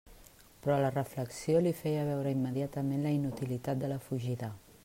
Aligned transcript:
Però 0.63 0.77
la 0.83 0.89
reflexió 0.95 1.59
li 1.67 1.75
feia 1.83 2.07
veure 2.09 2.33
immediatament 2.39 3.07
la 3.07 3.15
inutilitat 3.19 3.85
de 3.85 3.93
la 3.93 4.05
fugida. 4.09 4.55